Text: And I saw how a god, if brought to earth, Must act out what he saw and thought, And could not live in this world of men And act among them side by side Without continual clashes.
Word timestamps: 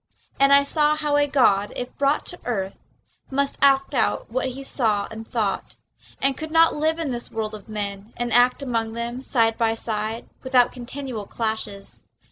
And 0.39 0.51
I 0.51 0.63
saw 0.63 0.95
how 0.95 1.15
a 1.15 1.27
god, 1.27 1.71
if 1.75 1.95
brought 1.99 2.25
to 2.25 2.39
earth, 2.45 2.73
Must 3.29 3.55
act 3.61 3.93
out 3.93 4.31
what 4.31 4.47
he 4.49 4.63
saw 4.63 5.07
and 5.11 5.27
thought, 5.27 5.75
And 6.19 6.35
could 6.35 6.49
not 6.49 6.75
live 6.75 6.97
in 6.97 7.11
this 7.11 7.29
world 7.29 7.53
of 7.53 7.69
men 7.69 8.11
And 8.17 8.33
act 8.33 8.63
among 8.63 8.93
them 8.93 9.21
side 9.21 9.59
by 9.59 9.75
side 9.75 10.27
Without 10.41 10.71
continual 10.71 11.27
clashes. 11.27 12.01